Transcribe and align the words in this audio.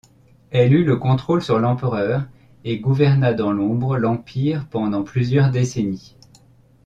Elle 0.49 0.73
eut 0.73 0.83
le 0.83 0.95
contrôle 0.97 1.43
sur 1.43 1.59
l'Empereur 1.59 2.23
et 2.63 2.79
gouverna 2.79 3.35
dans 3.35 3.51
l'ombre 3.51 3.99
l'Empire 3.99 4.65
pendant 4.71 5.03
plusieurs 5.03 5.51
décennies. 5.51 6.15